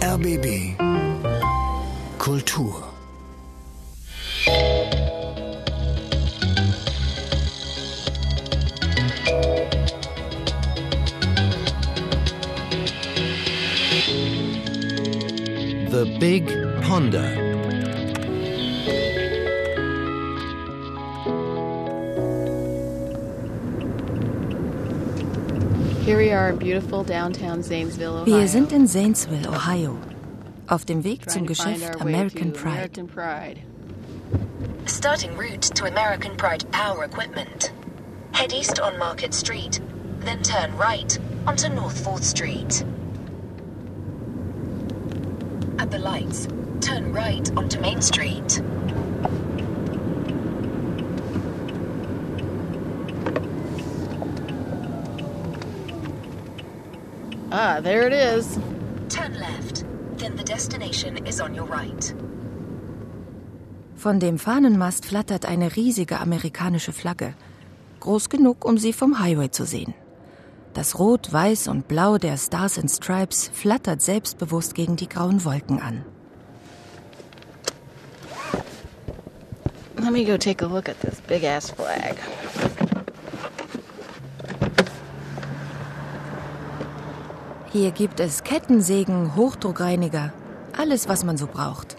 [0.00, 0.76] RBB
[2.18, 2.84] Kultur.
[15.90, 16.46] The Big
[16.82, 17.49] Ponder
[26.04, 29.98] Wir are in beautiful downtown Zanesville, We are in Zanesville, Ohio,
[30.68, 32.72] auf dem Weg zum Geschäft American Pride.
[32.72, 33.60] American Pride.
[34.86, 37.72] Starting route to American Pride Power Equipment.
[38.32, 39.80] Head east on Market Street,
[40.20, 42.82] then turn right onto North 4th Street.
[45.78, 46.48] At the lights,
[46.80, 48.62] turn right onto Main Street.
[57.52, 58.60] Ah, there it is.
[59.08, 59.84] Turn left,
[60.18, 62.14] then the destination is on your right.
[63.96, 67.34] Von dem Fahnenmast flattert eine riesige amerikanische Flagge,
[67.98, 69.94] groß genug, um sie vom Highway zu sehen.
[70.74, 75.80] Das Rot, Weiß und Blau der Stars and Stripes flattert selbstbewusst gegen die grauen Wolken
[75.80, 76.04] an.
[79.98, 82.16] Let me go take a look at this big ass flag.
[87.72, 90.32] Hier gibt es Kettensägen, Hochdruckreiniger,
[90.76, 91.96] alles, was man so braucht.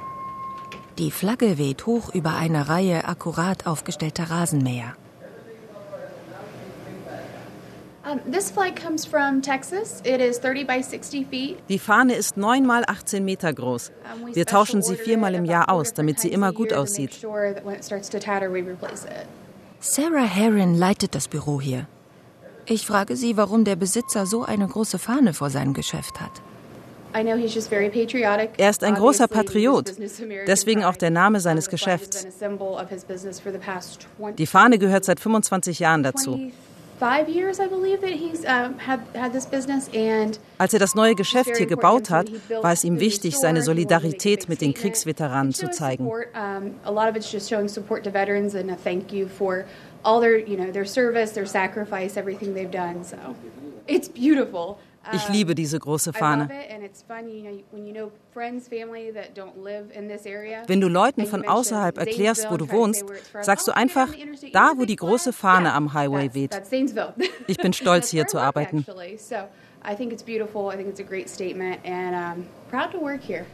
[0.98, 4.96] Die Flagge weht hoch über eine Reihe akkurat aufgestellter Rasenmäher.
[11.70, 13.92] Die Fahne ist 9 mal 18 Meter groß.
[14.34, 17.26] Wir tauschen sie viermal im Jahr aus, damit sie immer gut aussieht.
[19.80, 21.88] Sarah Herron leitet das Büro hier.
[22.72, 26.32] Ich frage sie, warum der Besitzer so eine große Fahne vor seinem Geschäft hat.
[27.14, 29.94] Er ist ein großer Patriot,
[30.48, 32.26] deswegen auch der Name seines Geschäfts.
[34.38, 36.40] Die Fahne gehört seit 25 Jahren dazu.
[40.58, 42.32] Als er das neue Geschäft hier gebaut hat,
[42.62, 46.10] war es ihm wichtig, seine Solidarität mit den Kriegsveteranen zu zeigen
[50.04, 53.04] all their, you know, their service, their sacrifice, everything they've done.
[53.04, 53.18] So
[53.88, 54.78] it's beautiful.
[55.14, 56.48] Ich liebe diese große Fahne.
[60.68, 63.06] Wenn du Leuten von außerhalb erklärst, wo du wohnst,
[63.42, 64.10] sagst du einfach,
[64.54, 66.62] da wo die große Fahne am Highway weht.
[67.48, 68.86] Ich bin stolz, hier zu arbeiten.
[69.84, 70.70] I think it's beautiful.
[70.72, 73.46] I think it's a great statement and I'm proud to work here.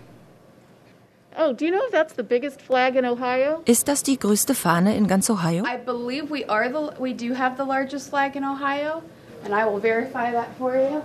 [1.39, 3.61] Oh, do you know if that's the biggest flag in Ohio?
[3.65, 5.63] Ist das die größte Fahne in ganz Ohio?
[5.65, 9.03] I believe we are the we do have the largest flag in Ohio,
[9.45, 11.03] and I will verify that for you.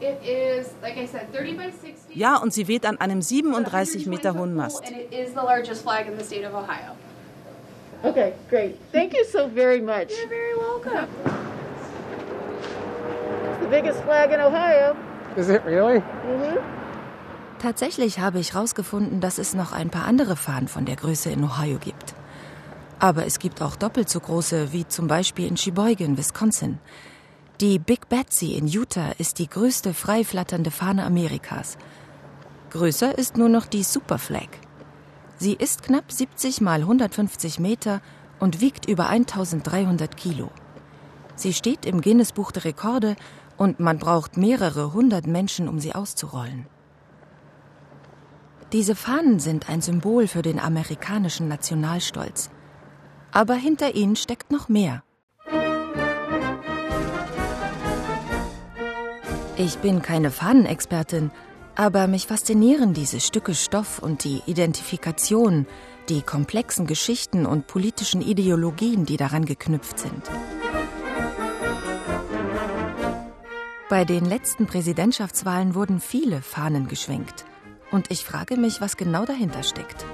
[0.00, 2.14] It is, like I said, 30 by 60.
[2.14, 4.84] Ja, und sie weht an einem 37 Meter hohen Mast.
[4.86, 6.94] And it is the largest flag in the state of Ohio.
[8.04, 8.76] Okay, great.
[8.92, 10.10] Thank you so very much.
[10.10, 11.08] You're very welcome.
[13.50, 14.94] It's the biggest flag in Ohio.
[15.36, 16.00] Is it really?
[16.00, 16.62] Mhm.
[17.58, 21.42] Tatsächlich habe ich herausgefunden, dass es noch ein paar andere Fahnen von der Größe in
[21.42, 22.14] Ohio gibt.
[22.98, 26.78] Aber es gibt auch doppelt so große, wie zum Beispiel in Sheboygan, Wisconsin.
[27.60, 31.78] Die Big Betsy in Utah ist die größte frei flatternde Fahne Amerikas.
[32.70, 34.48] Größer ist nur noch die Superflag.
[35.38, 38.00] Sie ist knapp 70 mal 150 Meter
[38.38, 40.50] und wiegt über 1300 Kilo.
[41.34, 43.16] Sie steht im Guinness-Buch der Rekorde
[43.56, 46.66] und man braucht mehrere hundert Menschen, um sie auszurollen.
[48.72, 52.50] Diese Fahnen sind ein Symbol für den amerikanischen Nationalstolz.
[53.30, 55.04] Aber hinter ihnen steckt noch mehr.
[59.56, 61.30] Ich bin keine Fahnenexpertin,
[61.76, 65.66] aber mich faszinieren diese Stücke Stoff und die Identifikation,
[66.08, 70.22] die komplexen Geschichten und politischen Ideologien, die daran geknüpft sind.
[73.88, 77.44] Bei den letzten Präsidentschaftswahlen wurden viele Fahnen geschwenkt.
[77.96, 80.04] Und ich frage mich, was genau dahinter steckt.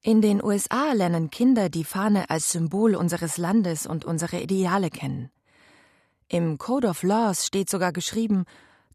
[0.00, 5.30] In den USA lernen Kinder die Fahne als Symbol unseres Landes und unsere Ideale kennen.
[6.28, 8.46] Im Code of Laws steht sogar geschrieben,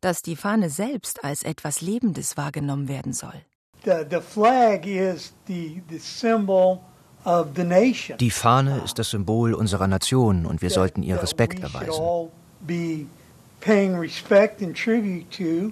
[0.04, 3.34] dass die Fahne selbst als etwas Lebendes wahrgenommen werden soll.
[8.20, 12.30] Die Fahne ist das Symbol unserer Nation und wir sollten ihr Respekt erweisen.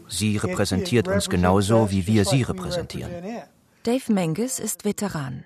[0.07, 3.11] Sie repräsentiert uns genauso, wie wir sie repräsentieren.
[3.83, 5.43] Dave Menges ist Veteran.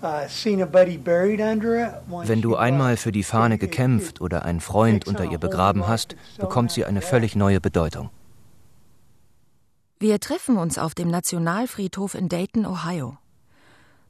[0.00, 0.28] Wenn
[2.42, 6.84] du einmal für die Fahne gekämpft oder einen Freund unter ihr begraben hast, bekommt sie
[6.84, 8.10] eine völlig neue Bedeutung.
[9.98, 13.16] Wir treffen uns auf dem Nationalfriedhof in Dayton, Ohio.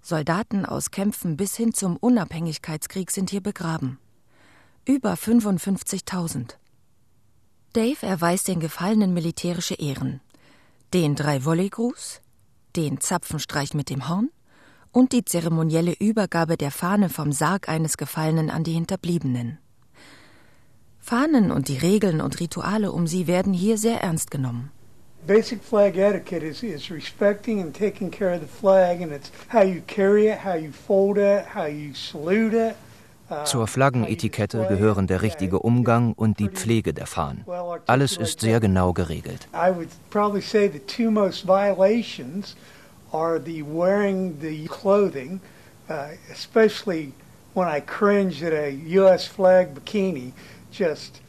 [0.02, 3.98] Soldaten aus Kämpfen bis hin zum Unabhängigkeitskrieg sind hier begraben.
[4.84, 6.54] Über 55.000.
[7.72, 10.20] Dave erweist den Gefallenen militärische Ehren.
[10.94, 12.20] Den Drei-Volley-Gruß,
[12.74, 14.30] den Zapfenstreich mit dem Horn
[14.96, 19.58] und die zeremonielle Übergabe der Fahne vom Sarg eines Gefallenen an die Hinterbliebenen.
[20.98, 24.70] Fahnen und die Regeln und Rituale um sie werden hier sehr ernst genommen.
[25.26, 29.62] Basic flag etiquette is, is respecting and taking care of the flag, and it's how
[29.62, 32.74] you carry it, how you fold it, how you salute it.
[33.28, 37.44] Uh, Zur Flaggenetikette gehören der richtige Umgang und die Pflege der Fahnen.
[37.86, 39.46] Alles ist sehr genau geregelt.
[39.52, 42.56] I would probably say the two most violations
[43.16, 45.40] are the wearing the clothing,
[45.88, 47.12] uh, especially
[47.54, 48.70] when I cringe at a
[49.00, 49.26] U.S.
[49.26, 50.32] flag bikini,
[50.70, 51.22] just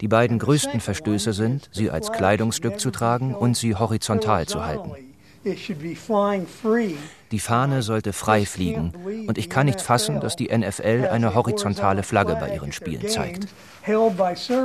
[0.00, 4.90] die beiden größten Verstöße sind, sie als Kleidungsstück zu tragen und sie horizontal zu halten.
[7.30, 8.92] Die Fahne sollte frei fliegen
[9.28, 13.48] und ich kann nicht fassen, dass die NFL eine horizontale Flagge bei ihren Spielen zeigt.
[13.86, 14.60] So viel zum Thema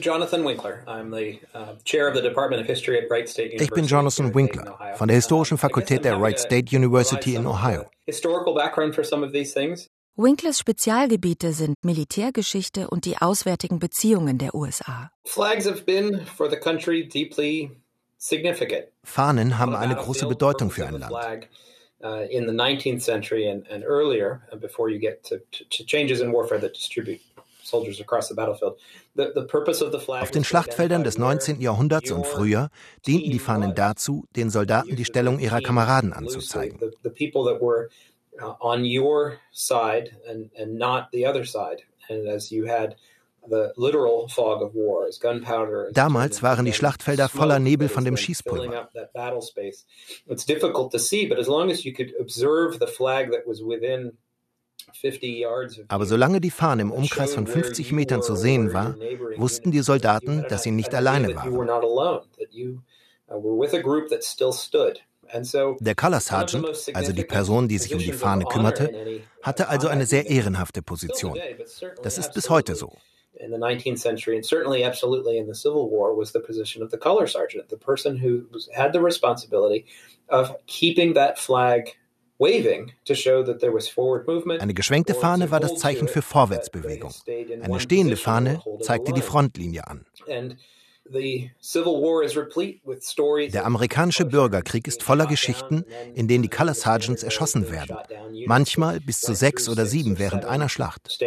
[0.00, 0.82] Jonathan Winkler.
[0.86, 3.64] I'm the uh, chair of the Department of History at Wright State University.
[3.64, 7.90] Ich bin Jonathan Winkler von der Historischen Fakultät der Wright State University in Ohio.
[8.06, 9.88] Historical background for some of these things.
[10.16, 15.10] Winklers Spezialgebiete sind Militärgeschichte und die auswärtigen Beziehungen der USA.
[15.24, 17.70] Flags have been for the country deeply
[18.18, 18.86] significant.
[19.02, 21.48] Fahnen haben eine große Bedeutung für ein Land.
[22.02, 25.38] Uh, in the 19th century and, and earlier, uh, before you get to,
[25.68, 27.20] to changes in warfare that distribute
[27.72, 27.84] auf
[30.30, 31.60] den Schlachtfeldern des 19.
[31.60, 32.70] Jahrhunderts und früher
[33.06, 36.80] dienten die Fahnen dazu, den Soldaten die Stellung ihrer Kameraden anzuzeigen.
[36.80, 36.96] Damals
[38.62, 39.50] waren die Schlachtfelder voller Nebel von dem
[41.98, 42.08] Schießpulver.
[42.32, 42.62] It's difficult to see,
[51.28, 54.12] but as long as you could observe the flag that was within
[55.88, 58.96] aber solange die Fahne im Umkreis von 50 Metern zu sehen war,
[59.36, 61.52] wussten die Soldaten, dass sie nicht alleine waren.
[65.80, 70.06] Der Color Sergeant, also die Person, die sich um die Fahne kümmerte, hatte also eine
[70.06, 71.38] sehr ehrenhafte Position.
[72.02, 72.92] Das ist bis heute so.
[73.42, 76.90] In the 19th century and certainly absolutely in the Civil War was the position of
[76.90, 79.86] the color sergeant, the person who was, had the responsibility
[80.28, 81.96] of keeping that flag
[84.60, 87.12] eine geschwenkte Fahne war das Zeichen für Vorwärtsbewegung.
[87.60, 90.06] Eine stehende Fahne zeigte die Frontlinie an.
[93.52, 95.84] Der amerikanische Bürgerkrieg ist voller Geschichten,
[96.14, 97.96] in denen die Color Sergeants erschossen werden.
[98.46, 101.18] Manchmal bis zu sechs oder sieben während einer Schlacht.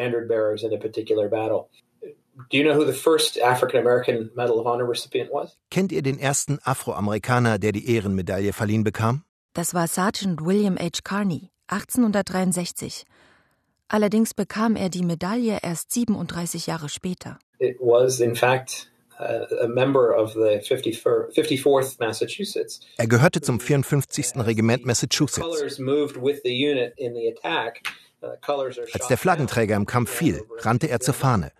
[5.70, 9.24] Kennt ihr den ersten Afroamerikaner, der die Ehrenmedaille verliehen bekam?
[9.54, 11.00] Das war Sergeant William H.
[11.04, 13.06] Carney, 1863.
[13.88, 17.38] Allerdings bekam er die Medaille erst 37 Jahre später.
[17.60, 22.80] It was in fact uh, a member of the 54th Massachusetts.
[22.98, 24.38] Er gehörte zum 54.
[24.38, 25.48] Regiment Massachusetts.
[25.48, 25.54] Uh,
[28.94, 31.52] Als der Flaggenträger im Kampf fiel, rannte er zur Fahne.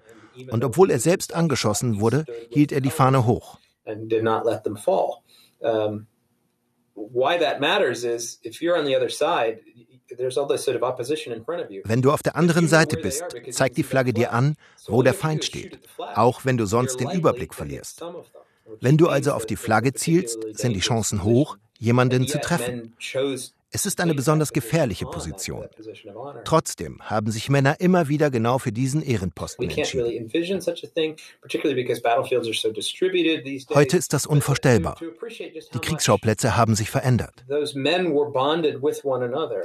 [0.50, 3.60] Und obwohl er selbst angeschossen wurde, hielt er die Fahne hoch.
[11.86, 14.56] Wenn du auf der anderen Seite bist, zeigt die Flagge dir an,
[14.88, 18.04] wo der Feind steht, auch wenn du sonst den Überblick verlierst.
[18.80, 22.96] Wenn du also auf die Flagge zielst, sind die Chancen hoch, jemanden zu treffen.
[23.76, 25.66] Es ist eine besonders gefährliche Position.
[26.46, 30.30] Trotzdem haben sich Männer immer wieder genau für diesen Ehrenposten entschieden.
[33.74, 34.98] Heute ist das unvorstellbar.
[35.74, 37.44] Die Kriegsschauplätze haben sich verändert.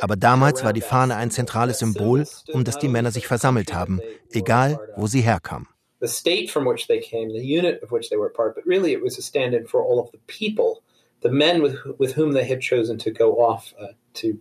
[0.00, 4.00] Aber damals war die Fahne ein zentrales Symbol, um das die Männer sich versammelt haben,
[4.32, 5.68] egal wo sie herkamen.
[6.00, 8.92] The state from which they came, the unit of which they were part, but really
[8.92, 10.80] it was a stand-in for all of the people
[11.22, 14.38] the men with, with whom they had chosen to go off uh, to,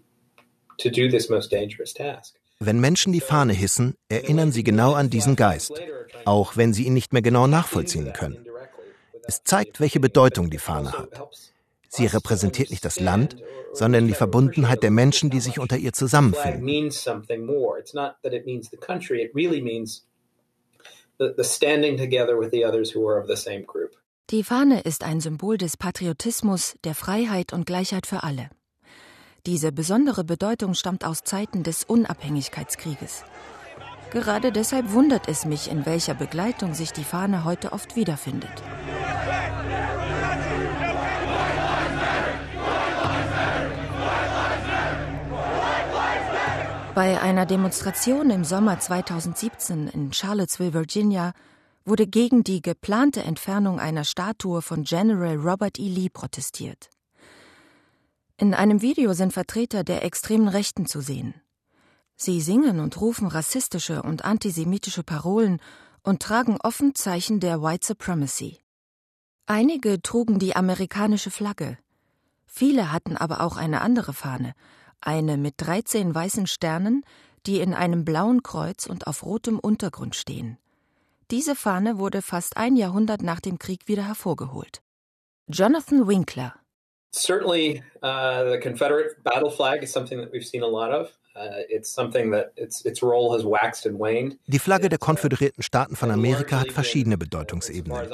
[0.78, 2.36] to do this most dangerous task.
[2.60, 5.80] Wenn Menschen die Fahne hissen, erinnern sie genau an diesen Geist,
[6.26, 8.48] auch wenn sie ihn nicht mehr genau nachvollziehen können.
[9.28, 11.10] Es zeigt, welche Bedeutung die Fahne hat.
[11.90, 13.38] Sie repräsentiert nicht das Land,
[13.74, 16.66] sondern die Verbundenheit der Menschen, die sich unter ihr zusammenfinden.
[24.30, 28.50] Die Fahne ist ein Symbol des Patriotismus, der Freiheit und Gleichheit für alle.
[29.46, 33.24] Diese besondere Bedeutung stammt aus Zeiten des Unabhängigkeitskrieges.
[34.12, 38.52] Gerade deshalb wundert es mich, in welcher Begleitung sich die Fahne heute oft wiederfindet.
[46.94, 51.32] Bei einer Demonstration im Sommer 2017 in Charlottesville, Virginia,
[51.88, 55.88] wurde gegen die geplante Entfernung einer Statue von General Robert E.
[55.88, 56.90] Lee protestiert.
[58.36, 61.34] In einem Video sind Vertreter der extremen Rechten zu sehen.
[62.18, 65.60] Sie singen und rufen rassistische und antisemitische Parolen
[66.04, 68.60] und tragen offen Zeichen der White Supremacy.
[69.46, 71.78] Einige trugen die amerikanische Flagge.
[72.46, 74.54] Viele hatten aber auch eine andere Fahne,
[75.00, 77.04] eine mit 13 weißen Sternen,
[77.46, 80.58] die in einem blauen Kreuz und auf rotem Untergrund stehen.
[81.30, 84.82] Diese Fahne wurde fast ein Jahrhundert nach dem Krieg wieder hervorgeholt.
[85.50, 86.54] Jonathan Winkler.
[87.14, 91.12] Certainly, uh, the Confederate battle flag is something that we've seen a lot of.
[91.38, 91.62] Uh,
[94.48, 98.08] Die Flagge der Konföderierten Staaten von Amerika hat verschiedene Bedeutungsebenen.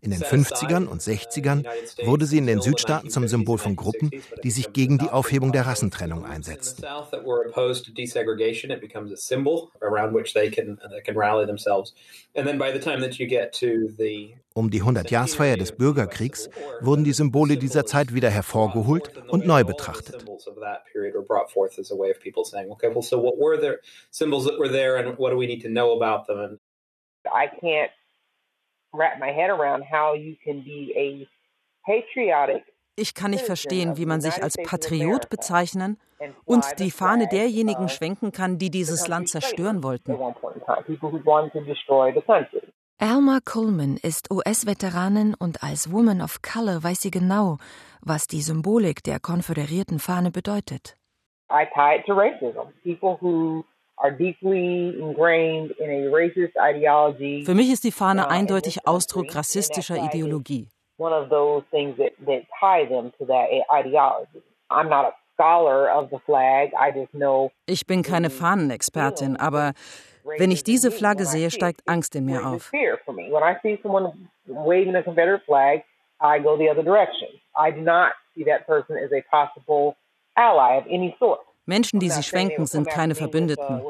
[0.00, 1.64] In den 50ern und 60ern
[2.04, 4.10] wurde sie in den Südstaaten zum Symbol von Gruppen,
[4.42, 6.84] die sich gegen die Aufhebung der Rassentrennung einsetzten.
[14.54, 16.48] Um die 100-Jahresfeier des Bürgerkriegs
[16.80, 20.24] wurden die Symbole dieser Zeit wieder hervorgeholt und neu betrachtet.
[27.24, 27.90] I can't
[28.92, 31.26] wrap my head around how you can be a
[31.86, 35.98] patriotic ich kann nicht verstehen, wie man sich als Patriot bezeichnen
[36.44, 40.12] und die Fahne derjenigen schwenken kann, die dieses Land zerstören wollten.
[43.02, 47.58] Alma Coleman ist US-Veteranin und als Woman of Color weiß sie genau,
[48.00, 50.96] was die Symbolik der konföderierten Fahne bedeutet.
[51.50, 52.70] I tie it to racism.
[52.84, 53.64] People who
[57.44, 60.68] für mich ist die Fahne eindeutig Ausdruck rassistischer Ideologie.
[67.66, 69.72] Ich bin keine Fahnenexpertin, aber
[70.24, 72.70] wenn ich diese Flagge sehe, steigt Angst in mir auf.
[80.76, 81.14] of any.
[81.64, 83.82] Menschen, die sie schwenken, sind keine Verbündeten.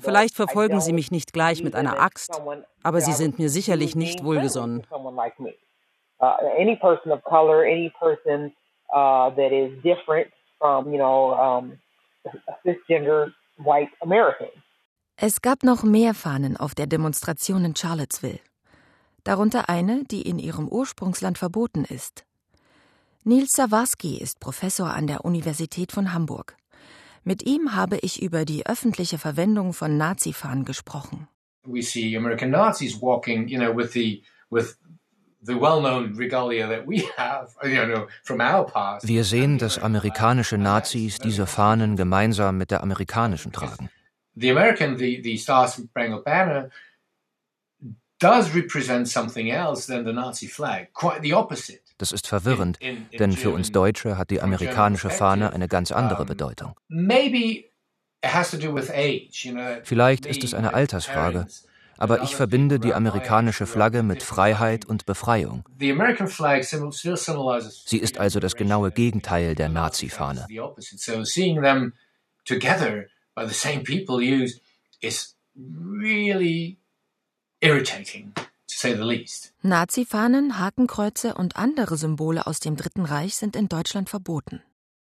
[0.00, 2.40] Vielleicht verfolgen sie mich nicht gleich mit einer Axt,
[2.82, 4.86] aber sie sind mir sicherlich nicht wohlgesonnen.
[15.16, 18.40] Es gab noch mehr Fahnen auf der Demonstration in Charlottesville.
[19.22, 22.24] Darunter eine, die in ihrem Ursprungsland verboten ist.
[23.22, 26.56] Nils Sawarski ist Professor an der Universität von Hamburg.
[27.22, 31.28] Mit ihm habe ich über die öffentliche Verwendung von Nazifahnen gesprochen.
[31.64, 34.76] We see American Nazis walking, you know, with the with
[39.02, 43.90] wir sehen, dass amerikanische Nazis diese Fahnen gemeinsam mit der amerikanischen tragen.
[44.36, 46.70] The American, the, the Star Spangled Banner
[48.18, 50.92] does represent something else than the Nazi flag.
[50.92, 51.80] Quite the opposite.
[51.98, 52.78] Das ist verwirrend,
[53.18, 56.74] denn für uns Deutsche hat die amerikanische Fahne eine ganz andere Bedeutung.
[59.84, 61.46] Vielleicht ist es eine Altersfrage,
[61.98, 65.64] aber ich verbinde die amerikanische Flagge mit Freiheit und Befreiung.
[67.86, 70.46] Sie ist also das genaue Gegenteil der Nazi-Fahne.
[75.54, 76.78] Really
[77.60, 78.32] irritating.
[79.62, 84.62] Nazi-Fahnen, Hakenkreuze und andere Symbole aus dem Dritten Reich sind in Deutschland verboten.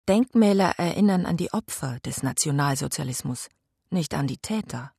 [0.08, 3.48] Denkmäler erinnern an die Opfer des Nationalsozialismus,
[3.90, 4.92] nicht an die Täter.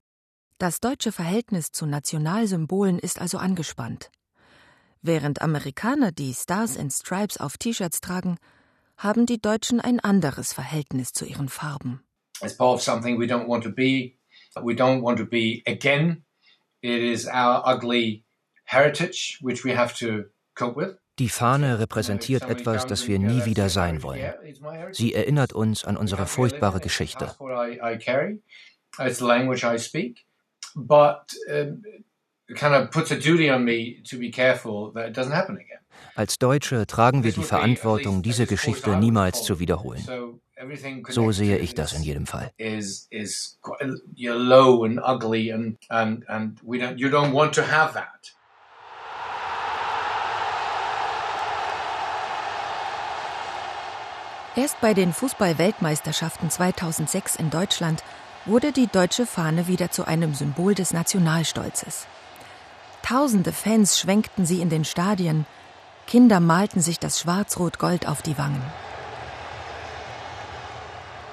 [0.57, 4.11] Das deutsche Verhältnis zu Nationalsymbolen ist also angespannt.
[5.01, 8.37] Während Amerikaner die Stars and Stripes auf T-Shirts tragen,
[8.97, 12.01] haben die Deutschen ein anderes Verhältnis zu ihren Farben.
[12.41, 14.17] It's part of something we don't want to be.
[14.61, 16.23] We don't want to be again.
[16.81, 18.23] It is our ugly
[21.19, 24.33] die Fahne repräsentiert etwas, das wir nie wieder sein wollen.
[24.91, 27.33] Sie erinnert uns an unsere furchtbare Geschichte.
[32.55, 35.79] kind of puts a duty on me to be careful that it doesn't happen again.
[36.15, 40.39] Als Deutsche tragen wir die Verantwortung, diese Geschichte niemals zu wiederholen.
[41.09, 42.51] So sehe ich das in jedem Fall.
[54.55, 58.03] Erst bei den Fußball-Weltmeisterschaften 2006 in Deutschland
[58.47, 62.07] wurde die deutsche Fahne wieder zu einem Symbol des Nationalstolzes.
[63.03, 65.45] Tausende Fans schwenkten sie in den Stadien,
[66.07, 68.61] Kinder malten sich das Schwarz-Rot-Gold auf die Wangen.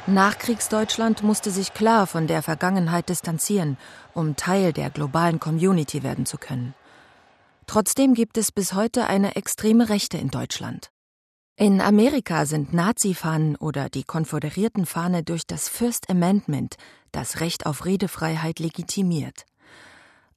[0.06, 3.78] Nachkriegsdeutschland musste sich klar von der Vergangenheit distanzieren,
[4.12, 6.74] um Teil der globalen Community werden zu können.
[7.66, 10.90] Trotzdem gibt es bis heute eine extreme Rechte in Deutschland.
[11.56, 16.74] In Amerika sind Nazi-Fahnen oder die konföderierten Fahne durch das First Amendment,
[17.10, 19.46] das Recht auf Redefreiheit, legitimiert.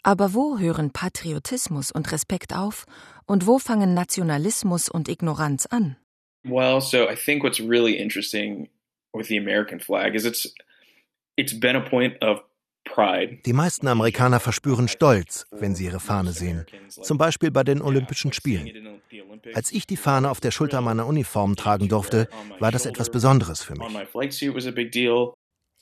[0.02, 2.86] Aber wo hören Patriotismus und Respekt auf
[3.26, 5.98] und wo fangen Nationalismus und Ignoranz an?
[6.46, 8.70] Well, so I think what's really interesting
[9.14, 10.54] with the American flag is it's
[11.36, 12.42] it's been a point of
[12.84, 13.40] pride.
[13.46, 18.34] Die meisten Amerikaner verspüren Stolz, wenn sie ihre Fahne sehen, zum Beispiel bei den Olympischen
[18.34, 19.02] Spielen.
[19.54, 22.28] Als ich die Fahne auf der Schulter meiner Uniform tragen durfte,
[22.60, 23.88] war das etwas Besonderes für mich.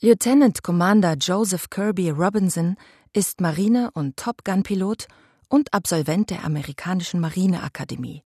[0.00, 2.76] Lieutenant Commander Joseph Kirby Robinson
[3.14, 5.08] ist Marine- und Top Gun-Pilot
[5.48, 8.22] und Absolvent der amerikanischen Marineakademie.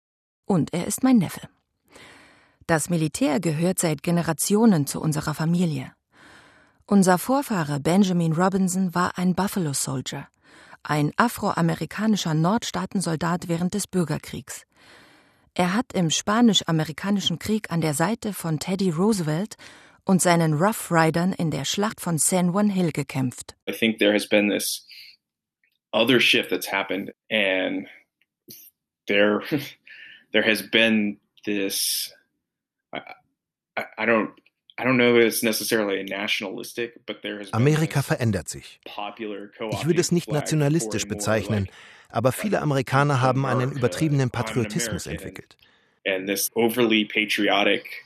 [0.46, 1.48] Und er ist mein Neffe.
[2.66, 5.92] Das Militär gehört seit Generationen zu unserer Familie.
[6.86, 10.28] Unser Vorfahre Benjamin Robinson war ein Buffalo Soldier,
[10.82, 14.62] ein afroamerikanischer Nordstaatensoldat während des Bürgerkriegs.
[15.54, 19.56] Er hat im Spanisch-Amerikanischen Krieg an der Seite von Teddy Roosevelt
[20.04, 23.56] und seinen Rough Riders in der Schlacht von San Juan Hill gekämpft.
[23.68, 24.86] I think there has been this
[25.92, 27.86] other shift that's happened and
[29.06, 29.42] there
[30.32, 32.12] there has been this
[37.52, 38.80] Amerika verändert sich.
[38.84, 41.68] Ich würde es nicht nationalistisch bezeichnen,
[42.08, 45.56] aber viele Amerikaner haben einen übertriebenen Patriotismus entwickelt.
[46.06, 48.04] And this overly patriotic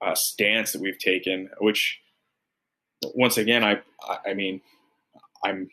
[0.00, 2.00] uh, stance that we've taken, which
[3.14, 3.78] once again, I,
[4.26, 4.60] I mean,
[5.44, 5.70] I'm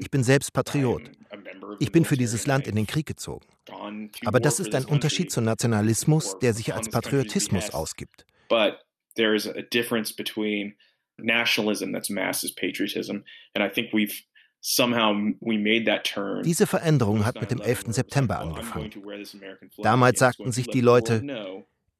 [0.00, 1.02] ich bin selbst Patriot.
[1.78, 3.46] Ich bin für dieses Land in den Krieg gezogen.
[4.24, 8.26] Aber das ist ein Unterschied zum Nationalismus, der sich als Patriotismus ausgibt.
[11.16, 13.22] nationalism that's mass is patriotism.
[13.54, 14.24] And I think we've
[16.42, 17.84] diese Veränderung hat mit dem 11.
[17.88, 18.90] September angefangen.
[19.82, 21.22] Damals sagten sich die Leute,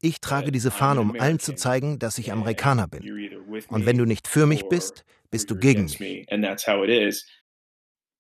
[0.04, 3.02] ich trage diese Fahne, um allen zu zeigen, dass ich Amerikaner bin.
[3.68, 6.28] Und wenn du nicht für mich bist, bist du gegen mich.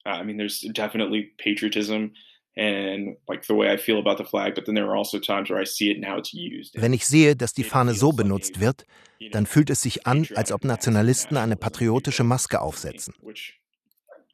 [0.06, 2.12] I mean, there's definitely patriotism
[2.56, 5.48] and like the way I feel about the flag, but then there are also times
[5.48, 6.74] where I see it and how it's used.
[6.74, 8.84] Wenn ich sehe, dass die Fahne so benutzt wird,
[9.32, 13.14] dann fühlt es sich an, als ob Nationalisten eine patriotische Maske aufsetzen.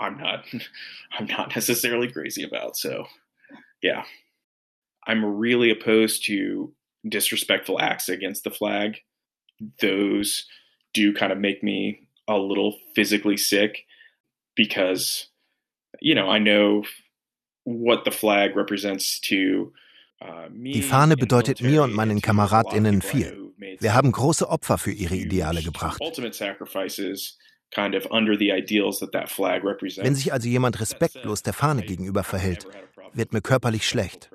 [0.00, 0.44] I'm not,
[1.18, 2.74] I'm not necessarily crazy about.
[2.74, 3.06] So,
[3.82, 4.04] yeah,
[5.06, 6.74] I'm really opposed to
[7.08, 9.02] disrespectful acts against the flag.
[9.80, 10.46] Those
[10.94, 13.86] do kind of make me a little physically sick
[14.56, 15.26] because,
[16.00, 16.84] you know, I know
[17.64, 19.72] what the flag represents to
[20.22, 23.52] uh, Die Fahne bedeutet mir und meinen Kameradinnen viel.
[23.78, 26.00] Wir haben große Opfer für ihre Ideale gebracht.
[30.00, 32.66] Wenn sich also jemand respektlos der Fahne gegenüber verhält,
[33.12, 34.30] wird mir körperlich schlecht.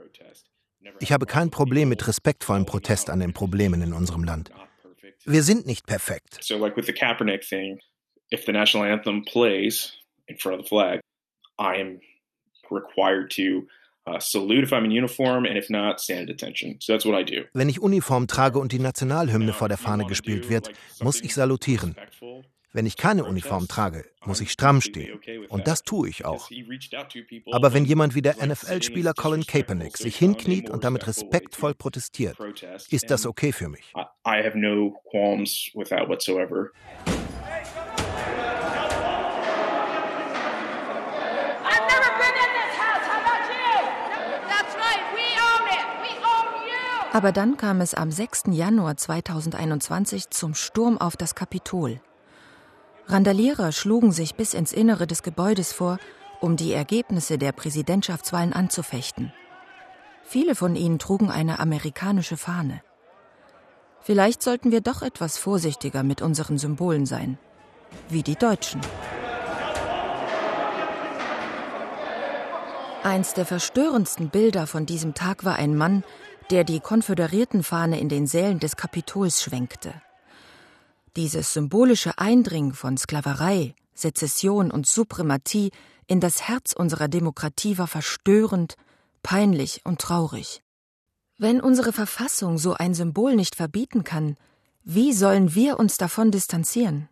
[0.99, 4.51] Ich habe kein Problem mit respektvollem Protest an den Problemen in unserem Land.
[5.25, 6.37] Wir sind nicht perfekt.
[6.41, 7.79] So like with the Kaepernick thing,
[8.31, 9.93] if the national anthem plays
[10.27, 10.99] in front of the flag,
[11.59, 11.99] I am
[12.69, 13.67] required to
[14.07, 16.77] uh, salute if I'm in uniform and if not, stand at attention.
[16.79, 17.45] So that's what I do.
[17.53, 20.71] Wenn ich Uniform trage und die Nationalhymne vor der Fahne gespielt wird,
[21.01, 21.95] muss ich salutieren.
[22.75, 25.17] Wenn ich keine Uniform trage, muss ich stramm stehen.
[25.47, 26.49] Und das tue ich auch.
[27.53, 32.37] Aber wenn jemand wie der NFL-Spieler Colin Kaepernick sich hinkniet und damit respektvoll protestiert,
[32.89, 33.93] ist das okay für mich.
[34.27, 36.71] I have no qualms with that whatsoever.
[47.13, 48.43] Aber dann kam es am 6.
[48.49, 52.01] Januar 2021 zum Sturm auf das Kapitol.
[53.07, 55.99] Randalierer schlugen sich bis ins Innere des Gebäudes vor,
[56.41, 59.31] um die Ergebnisse der Präsidentschaftswahlen anzufechten.
[60.23, 62.81] Viele von ihnen trugen eine amerikanische Fahne.
[64.01, 67.37] Vielleicht sollten wir doch etwas vorsichtiger mit unseren Symbolen sein,
[68.09, 68.81] wie die Deutschen.
[73.03, 76.03] Eins der verstörendsten Bilder von diesem Tag war ein Mann,
[76.49, 79.93] der die Konföderiertenfahne in den Sälen des Kapitols schwenkte.
[81.15, 85.71] Dieses symbolische Eindringen von Sklaverei, Sezession und Suprematie
[86.07, 88.75] in das Herz unserer Demokratie war verstörend,
[89.23, 90.61] peinlich und traurig.
[91.37, 94.35] Wenn unsere Verfassung so ein Symbol nicht verbieten kann,
[94.83, 97.07] wie sollen wir uns davon distanzieren?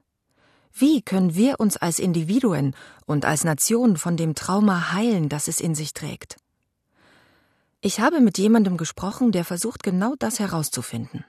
[0.73, 5.61] Wie können wir uns als Individuen und als Nation von dem Trauma heilen, das es
[5.61, 6.35] in sich trägt?
[7.79, 11.23] Ich habe mit jemandem gesprochen, der versucht, genau das herauszufinden.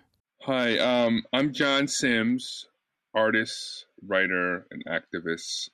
[0.47, 2.67] Hi, um, I'm John Sims,
[3.15, 5.71] artist, writer, and activist.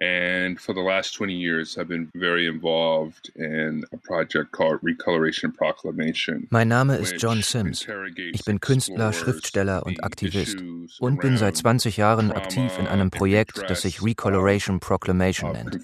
[0.00, 5.54] And for the last 20 years, I've been very involved in a project called Recoloration
[5.54, 6.48] Proclamation.
[6.50, 7.86] Mein Name ist John Sims.
[8.32, 10.56] Ich bin Künstler, Schriftsteller und Aktivist
[11.00, 15.78] und bin seit 20 Jahren aktiv in einem Projekt, das sich Recoloration Proclamation nennt.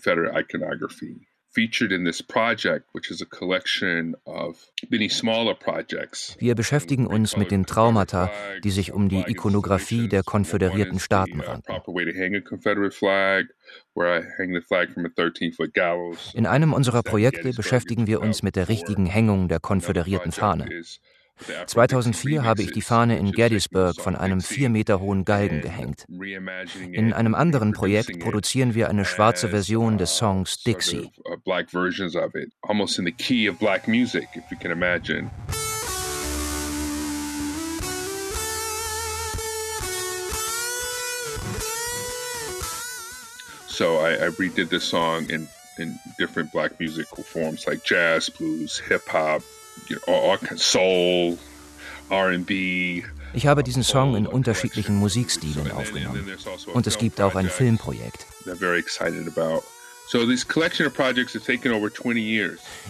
[6.38, 8.30] Wir beschäftigen uns mit den Traumata,
[8.62, 11.72] die sich um die Ikonografie der konföderierten Staaten ranken.
[16.34, 20.68] In einem unserer Projekte beschäftigen wir uns mit der richtigen Hängung der konföderierten Fahne.
[21.66, 26.05] 2004 habe ich die Fahne in Gettysburg von einem vier Meter hohen Galgen gehängt.
[26.92, 31.11] In einem anderen Projekt produzieren wir eine schwarze Version des Songs Dixie.
[43.81, 45.48] So I, I redid the song in,
[45.79, 49.42] in different black musical forms like jazz, blues, hip hop,
[50.56, 51.38] soul,
[52.11, 53.02] R&B.
[53.33, 56.28] Ich habe diesen Song in unterschiedlichen Musikstilen aufgenommen.
[56.30, 58.26] Also Und es gibt auch ein Filmprojekt.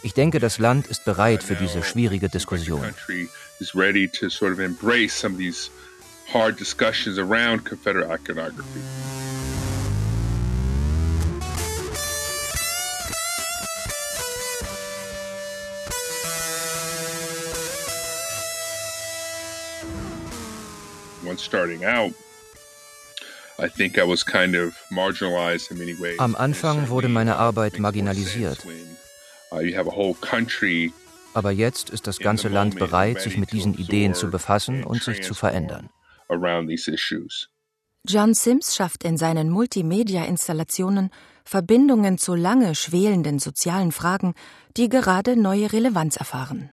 [0.03, 2.95] Ich denke, das Land ist bereit für diese schwierige Diskussion.
[6.33, 9.10] hard discussions around Confederate iconography.
[26.19, 28.66] Am Anfang wurde meine Arbeit marginalisiert.
[29.53, 30.14] Uh,
[31.35, 35.23] Aber jetzt ist das ganze Land bereit, sich mit diesen Ideen zu befassen und sich
[35.23, 35.90] zu verändern.
[38.07, 41.11] John Sims schafft in seinen Multimedia-Installationen
[41.45, 44.35] Verbindungen zu lange schwelenden sozialen Fragen,
[44.77, 46.71] die gerade neue Relevanz erfahren.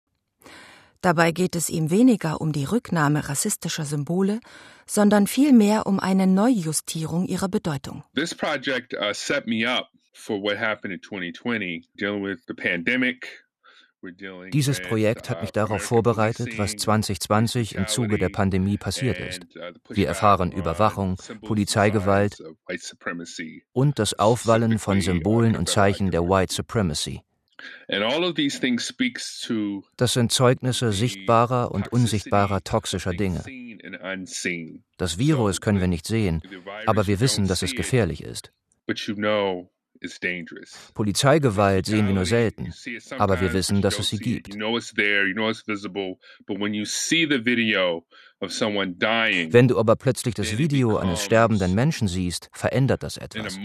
[1.03, 4.39] Dabei geht es ihm weniger um die Rücknahme rassistischer Symbole,
[4.87, 8.05] sondern vielmehr um eine Neujustierung ihrer Bedeutung.
[8.15, 13.43] This project uh, set me up for what happened in 2020, dealing with the pandemic.
[14.53, 19.45] Dieses Projekt hat mich uh, darauf vorbereitet, was 2020 im Zuge der Pandemie passiert ist.
[19.55, 22.41] Uh, Wir erfahren Überwachung, Polizeigewalt
[23.73, 27.23] und das Aufwallen von Symbolen und Zeichen der White Supremacy.
[29.97, 33.43] Das sind Zeugnisse sichtbarer und unsichtbarer toxischer Dinge.
[34.97, 36.41] Das Virus können wir nicht sehen,
[36.85, 38.51] aber wir wissen, dass es gefährlich ist.
[40.93, 42.73] Polizeigewalt sehen wir nur selten,
[43.17, 44.53] aber wir wissen, dass es sie gibt.
[49.53, 53.57] Wenn du aber plötzlich das Video eines sterbenden Menschen siehst, verändert das etwas.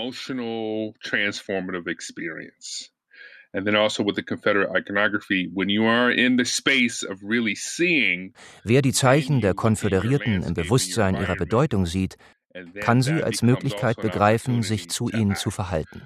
[3.53, 7.55] And then also with the Confederate iconography, when you are in the space of really
[7.55, 8.35] seeing.
[8.65, 12.17] Wer die Zeichen der Konföderierten im Bewusstsein ihrer Bedeutung sieht,
[12.81, 16.03] kann sie als Möglichkeit begreifen, sich zu ihnen zu verhalten.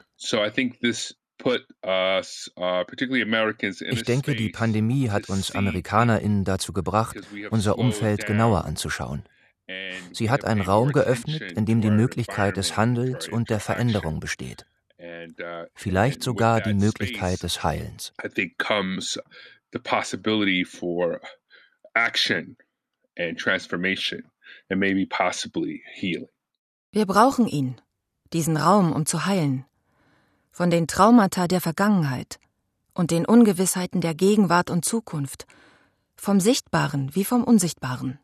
[1.45, 2.21] Uh,
[3.91, 7.17] ich denke, die Pandemie hat uns AmerikanerInnen dazu gebracht,
[7.51, 9.25] unser Umfeld genauer anzuschauen.
[10.13, 14.67] Sie hat einen Raum geöffnet, in dem die Möglichkeit des Handelns und der Veränderung besteht.
[15.03, 18.13] Uh, Vielleicht sogar die Möglichkeit des Heilens.
[19.73, 21.21] the possibility for
[21.95, 22.57] action
[23.17, 24.23] and transformation
[24.71, 26.29] and maybe possibly healing.
[26.93, 27.81] Wir brauchen ihn,
[28.33, 29.65] diesen Raum, um zu heilen.
[30.51, 32.39] Von den Traumata der Vergangenheit
[32.95, 35.47] und den Ungewissheiten der Gegenwart und Zukunft,
[36.15, 38.19] vom Sichtbaren wie vom Unsichtbaren.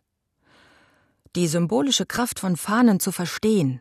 [1.35, 3.81] Die symbolische Kraft von Fahnen zu verstehen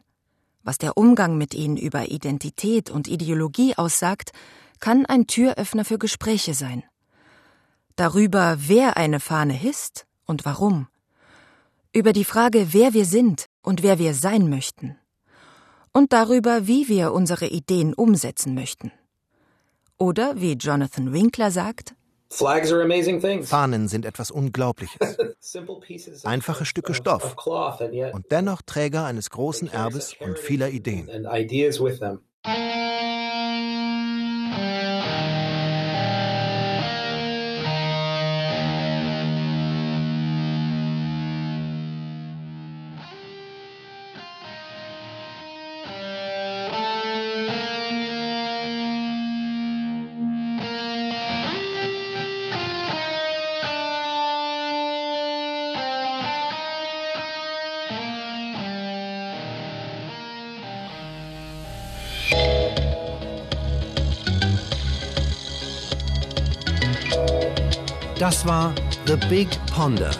[0.68, 4.34] was der Umgang mit ihnen über Identität und Ideologie aussagt,
[4.82, 6.84] kann ein Türöffner für Gespräche sein.
[7.96, 10.88] Darüber, wer eine Fahne hisst und warum.
[11.94, 14.98] Über die Frage, wer wir sind und wer wir sein möchten.
[15.94, 18.92] Und darüber, wie wir unsere Ideen umsetzen möchten.
[19.98, 21.96] Oder wie Jonathan Winkler sagt,
[23.44, 25.18] Fahnen sind etwas Unglaubliches.
[26.26, 27.36] Einfache Stücke Stoff
[28.13, 31.08] und dennoch Träger eines großen Erbes und vieler Ideen.
[68.28, 70.12] Das war The Big Ponder.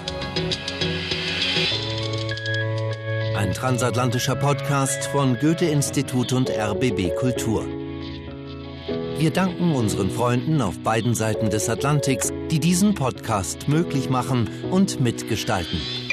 [3.36, 7.65] Ein transatlantischer Podcast von Goethe-Institut und RBB Kultur.
[9.17, 15.02] Wir danken unseren Freunden auf beiden Seiten des Atlantiks, die diesen Podcast möglich machen und
[15.02, 16.07] mitgestalten.